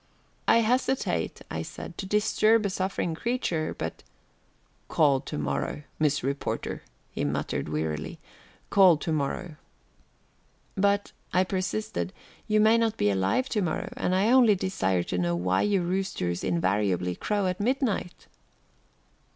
[0.47, 4.01] "I hesitate," I said, "to disturb a suffering creature, but"
[4.87, 6.81] "Call to morrow, Miss Reporter,"
[7.11, 8.17] he muttered wearily,
[8.71, 9.57] "call to morrow."
[10.75, 12.13] "But," I persisted,
[12.47, 15.83] "you may not be alive to morrow, and I only desire to know why you
[15.83, 18.25] roosters invariably crow at midnight?"